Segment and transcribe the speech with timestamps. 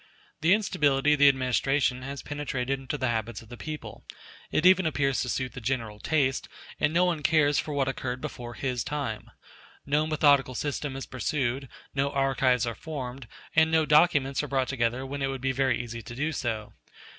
[0.39, 4.03] The instability of the administration has penetrated into the habits of the people:
[4.49, 8.19] it even appears to suit the general taste, and no one cares for what occurred
[8.19, 9.29] before his time.
[9.85, 15.05] No methodical system is pursued; no archives are formed; and no documents are brought together
[15.05, 16.73] when it would be very easy to do so.